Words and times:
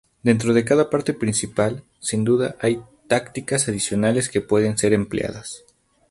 Dentro 0.23 0.55
de 0.55 0.65
cada 0.65 0.89
parte 0.89 1.13
principal, 1.13 1.83
sin 1.99 2.23
duda 2.23 2.55
hay 2.59 2.81
tácticas 3.07 3.69
adicionales 3.69 4.29
que 4.29 4.41
pueden 4.41 4.79
ser 4.79 4.93
empleadas. 4.93 5.63